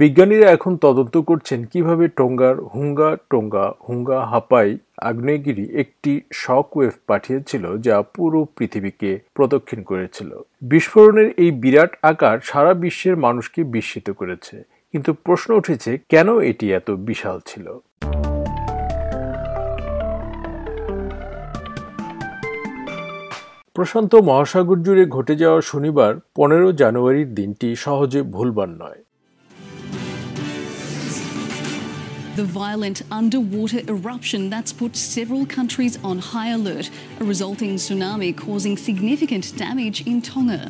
[0.00, 4.68] বিজ্ঞানীরা এখন তদন্ত করছেন কীভাবে টোঙ্গার হুঙ্গা টোঙ্গা হুঙ্গা হাপাই
[5.08, 10.30] আগ্নেয়গিরি একটি শক ওয়েভ পাঠিয়েছিল যা পুরো পৃথিবীকে প্রদক্ষিণ করেছিল।
[10.62, 14.56] বিস্ফোরণের এই বিরাট আকার সারা বিশ্বের মানুষকে বিস্মিত করেছে।
[14.92, 17.66] কিন্তু প্রশ্ন উঠেছে, কেন এটি এত বিশাল ছিল?
[23.74, 29.00] প্রশান্ত মহাসাগর জুড়ে ঘটে যাওয়া শনিবার, পনেরো জানুয়ারির দিনটি সহজে ভুলবার নয়।
[32.36, 38.76] The violent underwater eruption that's put several countries on high alert, a resulting tsunami causing
[38.78, 40.60] significant damage in Tonga.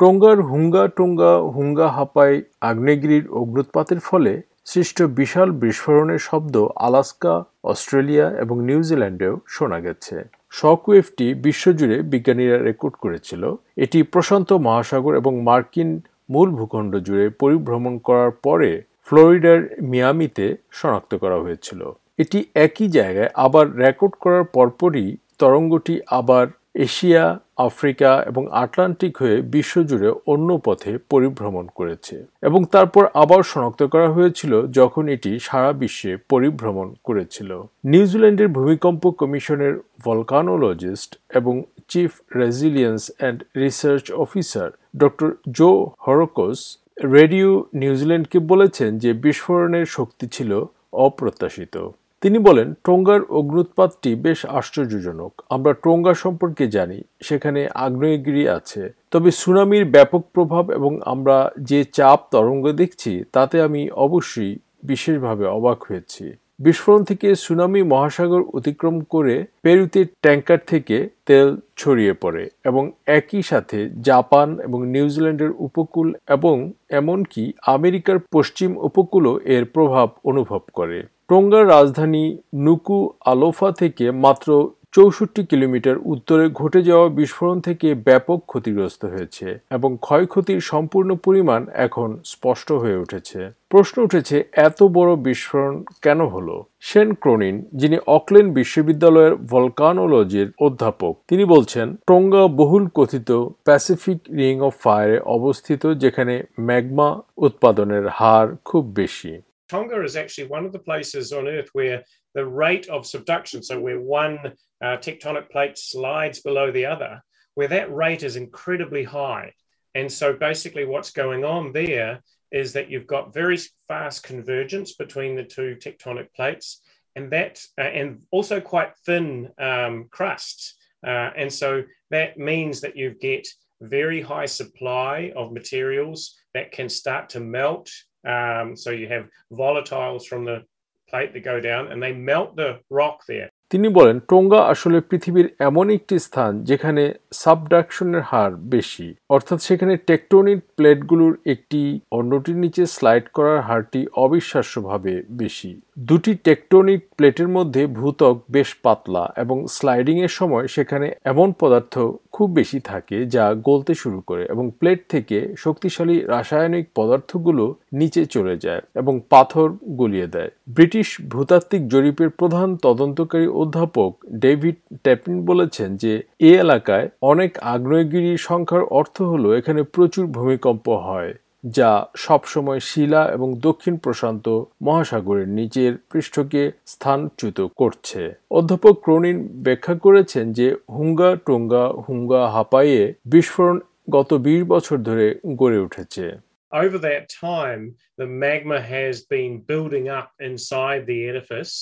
[0.00, 4.32] টোঙ্গার হুঙ্গা টোঙ্গা হুঙ্গা হাপায় আগ্নেয়গিরির অগ্নুৎপাতের ফলে
[4.66, 10.16] সৃষ্ট বিশাল বিস্ফোরণের শব্দ আলাস্কা অস্ট্রেলিয়া এবং নিউজিল্যান্ডেও শোনা গেছে
[10.52, 13.42] শকওয়েভটি বিশ্বজুড়ে বিজ্ঞানীরা রেকর্ড করেছিল
[13.76, 15.90] এটি প্রশান্ত মহাসাগর এবং মার্কিন
[16.30, 18.70] মূল ভূখণ্ড জুড়ে পরিভ্রমণ করার পরে
[19.04, 21.80] ফ্লোরিডার মিয়ামিতে শনাক্ত করা হয়েছিল।
[22.18, 30.08] এটি একই জায়গায় আবার রেকর্ড করার পরপরই তরঙ্গটি আবার এশিয়া, আফ্রিকা এবং আটলান্টিক হয়ে বিশ্বজুড়ে
[30.26, 36.88] অন্য পথে পরিভ্রমণ করেছে এবং তারপর আবার শনাক্ত করা হয়েছিল যখন এটি সারা বিশ্বে পরিভ্রমণ
[37.04, 37.50] করেছিল।
[37.84, 39.74] নিউজিল্যান্ডের ভূমিকম্প কমিশনের
[40.04, 41.54] ভলকানোলজিস্ট এবং
[41.88, 45.70] chief resilience and research officer doctor Jo
[46.06, 46.58] Horrocks
[46.98, 51.88] radio নিউজিল্যান্ডকে বলেছেন যে বিস্ফোরণের শক্তি ছিল অপ্রত্যাশিত।
[52.20, 59.84] তিনি বলেন, টোঙ্গার অগ্নুৎপাতটি বেশ আশ্চর্যজনক। আমরা টোঙ্গা সম্পর্কে জানি, সেখানে আগ্নেয়গিরি আছে। তবে সুনামির
[59.84, 67.02] ব্যাপক প্রভাব এবং আমরা যে চাপ তরঙ্গ দেখছি, তাতে আমি অবশ্যই বিশেষভাবে অবাক হয়েছি। বিস্ফোরণ
[67.04, 70.96] থেকে সুনামি মহাসাগর অতিক্রম করে পেরুতে ট্যাঙ্কার থেকে
[71.26, 76.56] তেল ছড়িয়ে পড়ে এবং একই সাথে জাপান এবং নিউজিল্যান্ডের উপকূল এবং
[76.90, 82.24] এমনকি আমেরিকার পশ্চিম উপকূলও এর প্রভাব অনুভব করে। টোঙ্গার রাজধানী
[82.54, 84.48] নুকু আলোফা থেকে মাত্র
[84.94, 92.08] চৌষট্টি কিলোমিটার উত্তরে ঘটে যাওয়া বিস্ফোরণ থেকে ব্যাপক ক্ষতিগ্রস্ত হয়েছে এবং ক্ষয়ক্ষতির সম্পূর্ণ পরিমাণ এখন
[92.24, 94.36] স্পষ্ট হয়ে উঠেছে। প্রশ্ন উঠেছে,
[94.68, 96.56] এত বড় বিস্ফোরণ কেন হলো?
[96.80, 103.30] শেন ক্রোনিন, যিনি অকল্যান্ড বিশ্ববিদ্যালয়ের ভলকানোলজির অধ্যাপক, তিনি বলছেন, টোঙ্গা বহুল কথিত
[103.64, 109.32] প্যাসিফিক রিং অফ ফায়ারে অবস্থিত, যেখানে ম্যাগমা উৎপাদনের হার খুব বেশি।
[109.74, 112.04] Tonga is actually one of the places on Earth where
[112.34, 114.38] the rate of subduction, so where one
[114.80, 117.20] uh, tectonic plate slides below the other,
[117.56, 119.52] where that rate is incredibly high.
[119.96, 123.58] And so basically, what's going on there is that you've got very
[123.88, 126.80] fast convergence between the two tectonic plates,
[127.16, 130.76] and that, uh, and also quite thin um, crusts.
[131.04, 133.48] Uh, and so that means that you get
[133.80, 137.90] very high supply of materials that can start to melt.
[138.24, 140.64] Um, so you have volatiles from the
[141.10, 143.48] plate that go down and they melt the rock there.
[143.70, 147.02] তিনি বলেন Tonga আসলে পৃথিবীর এমন একটি স্থান যেখানে
[147.32, 151.80] সাবডাকশনের হার বেশি অর্থাৎ সেখানে টেকটোনিক প্লেটগুলোর একটি
[152.10, 155.12] অন্যটির নিচে স্লাইড করার হারটি অবিশ্বাস্যভাবে
[155.42, 161.98] বেশি দুটি টেকটোনিক প্লেটের মধ্যে ভূতক বেশ পাতলা এবং স্লাইডিং এর সময় সেখানে এমন পদার্থ
[162.32, 168.56] খুব বেশি থাকে যা গলতে শুরু করে এবং প্লেট থেকে শক্তিশালী রাসায়নিক পদার্থগুলো নিচে চলে
[168.56, 176.22] যায় এবং পাথর গলিয়ে দেয়। ব্রিটিশ ভূতাত্ত্বিক জরিপের প্রধান তদন্তকারী অধ্যাপক ডেভিড ট্যাপিন বলেছেন যে,
[176.40, 181.34] এ এলাকায় অনেক আগ্নেয়গিরির সংখ্যার অর্থ হলো এখানে প্রচুর ভূমিকম্প হয়।
[181.64, 184.46] যা সবসময় শিলা এবং দক্ষিণ প্রশান্ত
[184.82, 193.80] মহাসাগরের নিচের পৃষ্ঠকে স্থানচ্যুত করছে অধ্যাপক ক্রোনিন ব্যাখ্যা করেছেন যে হুঙ্গা টোঙ্গা হুঙ্গা হাপাইয়ে বিস্ফোরণ
[194.10, 195.26] গত বিশ বছর ধরে
[195.56, 196.24] গড়ে উঠেছে
[196.72, 197.82] Over that time,
[198.18, 201.74] the magma has been building up inside the edifice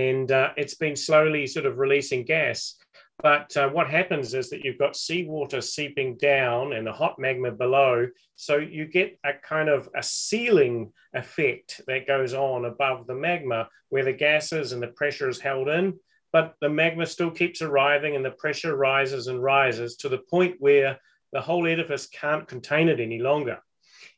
[0.00, 2.58] and uh, it's been slowly sort of releasing gas.
[3.22, 7.52] But uh, what happens is that you've got seawater seeping down and the hot magma
[7.52, 8.08] below.
[8.34, 13.68] So you get a kind of a sealing effect that goes on above the magma
[13.90, 15.98] where the gases and the pressure is held in.
[16.32, 20.56] But the magma still keeps arriving and the pressure rises and rises to the point
[20.58, 20.98] where
[21.32, 23.58] the whole edifice can't contain it any longer.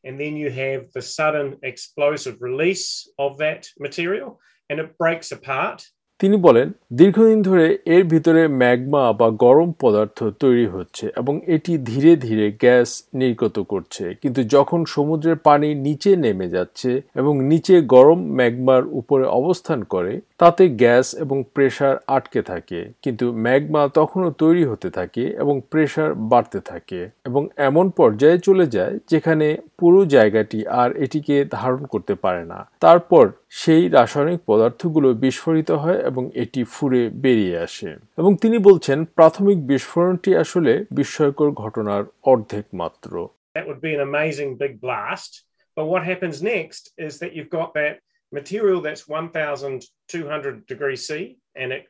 [0.03, 5.85] And then you have the sudden explosive release of that material and it breaks apart
[6.19, 12.11] তিনি বলেন, দীর্ঘদিন ধরে এর ভিতরে magma বা গরম পদার্থ তৈরি হচ্ছে এবং এটি ধীরে
[12.15, 18.83] ধীরে গ্যাস নির্গত করছে। কিন্তু যখন সমুদ্রের পানি নিচে নেমে যাচ্ছে এবং নিচে গরম ম্যাগমার
[18.91, 25.23] উপরে অবস্থান করে, তাতে গ্যাস এবং প্রেশার আটকে থাকে। কিন্তু ম্যাগমা তখনও তৈরি হতে থাকে
[25.37, 29.47] এবং প্রেশার বাড়তে থাকে এবং এমন পর্যায়ে চলে যায় যেখানে
[29.79, 33.25] পুরো জায়গাটি আর এটিকে ধারণ করতে পারে না। তারপর
[33.55, 40.31] সেই রাসায়নিক পদার্থগুলো বিস্ফোরিত হয় এবং এটি ফুরে বেরিয়ে আসে এবং তিনি বলছেন প্রাথমিক বিস্ফোরণটি
[40.43, 43.11] আসলে বিস্ময়কর ঘটনার অর্ধেক মাত্র
[43.55, 45.31] That would be an amazing big blast.
[45.77, 47.95] But what happens next is that you've got that
[48.31, 51.11] material that's 1200 degrees C
[51.59, 51.83] and it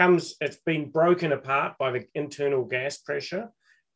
[0.00, 3.44] comes, it's been broken apart by the internal gas pressure.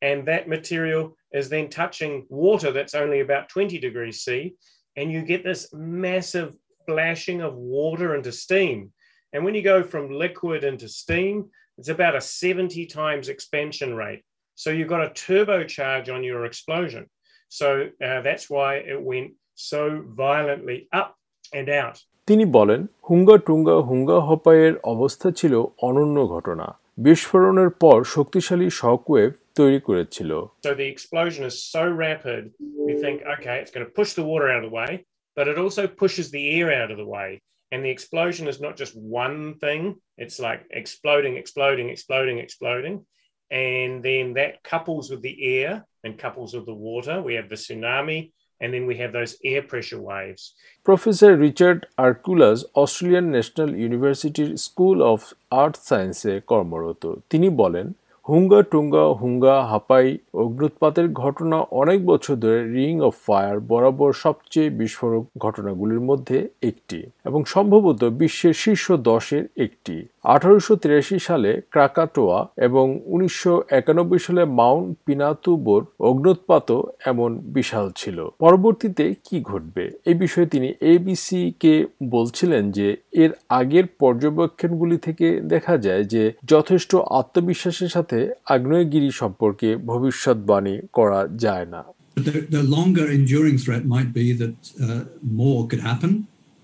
[0.01, 1.03] And that material
[1.39, 2.13] is then touching
[2.45, 4.27] water that's only about 20 degrees C.
[4.97, 6.49] And you get this massive
[6.86, 8.92] flashing of water into steam.
[9.32, 14.22] And when you go from liquid into steam, it's about a 70 times expansion rate.
[14.54, 17.08] So you've got a turbocharge on your explosion.
[17.48, 21.16] So uh, that's why it went so violently up
[21.52, 21.98] and out.
[22.28, 25.54] তিনি বলেন হুঙ্গা টুঙ্গা হুঙ্গা হপাইয়ের অবস্থা ছিল
[25.88, 26.66] অনন্য ঘটনা
[27.06, 30.30] বিস্ফোরণের পর শক্তিশালী shockwave তৈরি করেছিল
[30.66, 32.42] So the explosion is so rapid,
[32.86, 34.90] we think, okay, it's going to push the water out of the way,
[35.36, 37.40] but it also pushes the air out of the way.
[37.72, 43.06] And the explosion is not just one thing, it's like exploding, exploding, exploding, exploding.
[43.50, 45.70] And then that couples with the air
[46.04, 47.22] and couples with the water.
[47.22, 48.20] We have the tsunami,
[48.60, 50.42] and then we have those air pressure waves.
[50.88, 55.20] Professor Richard Arculus Australian national ইউনিভার্সিটির school of
[55.62, 57.86] earth সায়েন্সে কর্মরত তিনি বলেন
[58.27, 65.23] হুঙ্গা টুঙ্গা হুঙ্গা হাপাই অগ্নুৎপাতের ঘটনা অনেক বছর ধরে ring of fire বরাবর সবচেয়ে বিস্ফোরক
[65.37, 70.73] ঘটনাগুলির মধ্যে একটি এবং সম্ভবত বিশ্বের শীর্ষ দশের একটি। আঠারোশো
[71.19, 79.91] সালে ক্রাকাটোয়া এবং উনিশশো একানব্বই সালে মাউন্ট পিনাতুবোর অগ্নুৎপাতও এমন বিশাল ছিল। পরবর্তীতে কি ঘটবে?
[80.05, 86.95] এই বিষয়ে তিনি এবিসি কে বলছিলেন যে, এর আগের পর্যবেক্ষণগুলি থেকে দেখা যায় যে, যথেষ্ট
[86.95, 88.18] আত্মবিশ্বাসের সাথে
[88.54, 91.82] আগ্নেয়গিরি সম্পর্কে ভবিষ্যৎবাণী করা যায় না
[92.28, 95.02] The, the longer enduring threat might be that uh,
[95.42, 96.12] more could happen.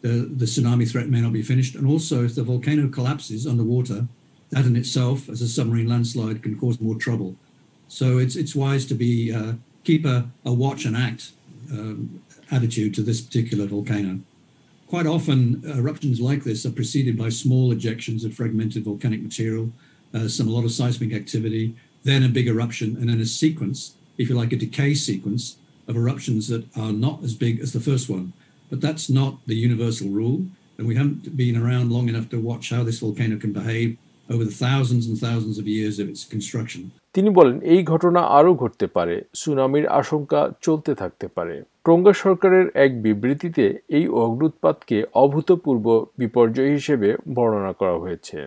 [0.06, 1.75] The, the tsunami threat may not be finished.
[1.78, 4.00] And also, if the volcano collapses underwater,
[4.55, 7.31] that in itself, as a submarine landslide, can cause more trouble.
[7.99, 9.52] So it's, it's wise to be uh,
[9.88, 11.22] keep a, a watch and act
[11.72, 14.20] um, attitude to this particular volcano.
[14.87, 19.70] Quite often, eruptions like this are preceded by small ejections of fragmented volcanic material,
[20.13, 23.80] uh, some a lot of seismic activity, then a big eruption, and then a sequence,
[24.18, 25.44] if you like, a decay sequence
[25.88, 28.33] of eruptions that are not as big as the first one.
[28.71, 30.39] But that's not the universal rule,
[30.77, 33.98] and we haven't been around long enough to watch how this volcano can behave
[34.30, 36.81] over the thousands and thousands of years of its construction.
[37.16, 41.56] তিনি বলেন এই ঘটনা আরও ঘটতে পারে সুনামির আশঙ্কা চলতে থাকতে পারে
[41.86, 43.66] টঙ্গা সরকারের এক বিবৃতিতে
[43.98, 45.86] এই অগ্নুৎপাতকে অভূতপূর্ব
[46.21, 48.38] বিপর্যয় হিসেবে বর্ণনা করা হয়েছে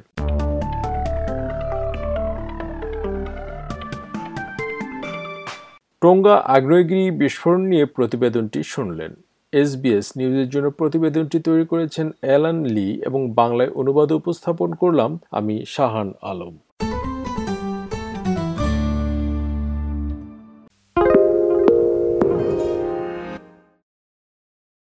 [6.02, 9.12] টোঙ্গা আগ্নেয়গিরি বিস্ফোরণ নিয়ে প্রতিবেদনটি শুনলেন।
[9.52, 16.08] এসবিএস নিউজের জন্য প্রতিবেদনটি তৈরি করেছেন অ্যালান লি এবং বাংলায় অনুবাদ উপস্থাপন করলাম আমি শাহান
[16.22, 16.54] আলম।